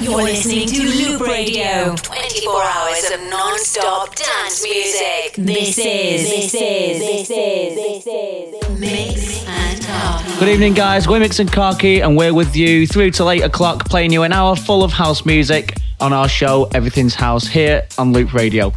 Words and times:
You're 0.00 0.22
listening 0.22 0.68
to 0.68 0.82
Loop 0.82 1.20
Radio. 1.20 1.96
24 1.96 2.62
hours 2.62 3.10
of 3.10 3.20
non-stop 3.28 4.14
dance 4.14 4.62
music. 4.62 5.34
This 5.36 5.76
is, 5.76 6.30
this 6.30 6.54
is, 6.54 7.00
this 7.00 7.30
is, 7.30 7.74
this 7.74 8.06
is 8.06 8.78
Mix 8.78 9.44
and 9.46 9.82
Khaki. 9.82 10.38
Good 10.38 10.48
evening, 10.50 10.74
guys. 10.74 11.08
We're 11.08 11.18
Mix 11.18 11.40
and 11.40 11.50
Khaki, 11.50 12.00
and 12.00 12.16
we're 12.16 12.32
with 12.32 12.54
you 12.54 12.86
through 12.86 13.10
till 13.10 13.28
8 13.28 13.42
o'clock, 13.42 13.88
playing 13.88 14.12
you 14.12 14.22
an 14.22 14.32
hour 14.32 14.54
full 14.54 14.84
of 14.84 14.92
house 14.92 15.26
music 15.26 15.76
on 16.00 16.12
our 16.12 16.28
show, 16.28 16.68
Everything's 16.74 17.16
House, 17.16 17.48
here 17.48 17.84
on 17.98 18.12
Loop 18.12 18.32
Radio. 18.32 18.72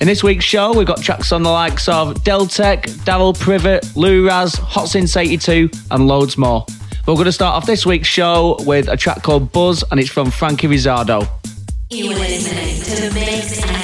In 0.00 0.08
this 0.08 0.24
week's 0.24 0.44
show, 0.44 0.76
we've 0.76 0.86
got 0.86 1.00
tracks 1.00 1.30
on 1.30 1.44
the 1.44 1.50
likes 1.50 1.88
of 1.88 2.14
Deltek, 2.24 2.82
Daryl 3.04 3.38
Privet, 3.38 3.96
Lou 3.96 4.26
Raz, 4.26 4.56
Hot 4.56 4.88
Since 4.88 5.16
82, 5.16 5.70
and 5.92 6.08
loads 6.08 6.36
more. 6.36 6.66
We're 7.06 7.14
going 7.14 7.26
to 7.26 7.32
start 7.32 7.54
off 7.54 7.66
this 7.66 7.86
week's 7.86 8.08
show 8.08 8.56
with 8.66 8.88
a 8.88 8.96
track 8.96 9.22
called 9.22 9.52
Buzz, 9.52 9.84
and 9.92 10.00
it's 10.00 10.10
from 10.10 10.28
Frankie 10.28 10.66
Rizardo. 10.66 11.28
You're 11.88 12.14
listening 12.14 12.82
to 12.82 13.08
the 13.08 13.14
Mix 13.14 13.75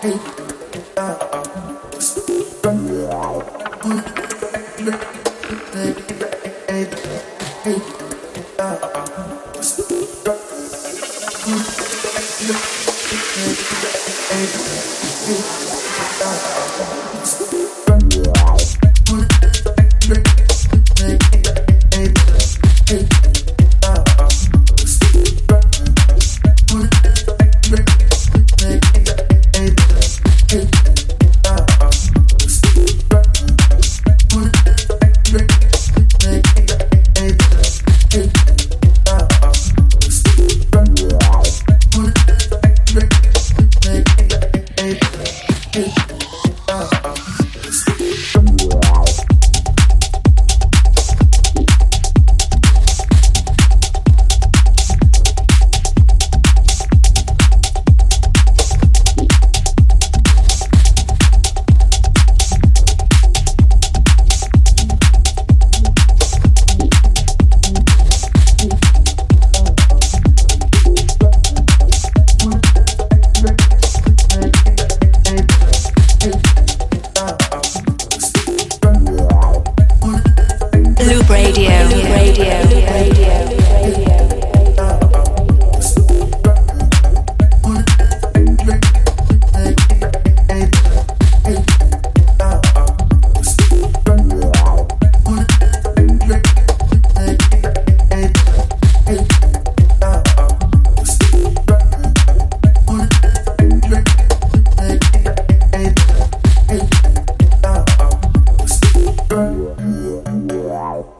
Hey. 0.00 0.47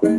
Thank 0.02 0.17